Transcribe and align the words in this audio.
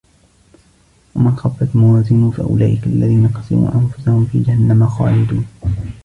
ومن 1.15 1.35
خفت 1.35 1.75
موازينه 1.75 2.31
فأولئك 2.31 2.87
الذين 2.87 3.33
خسروا 3.33 3.71
أنفسهم 3.75 4.25
في 4.25 4.43
جهنم 4.43 4.87
خالدون 4.87 5.45